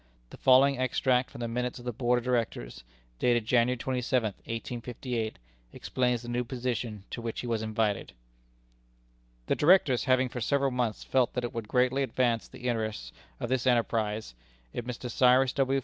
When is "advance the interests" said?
12.01-13.11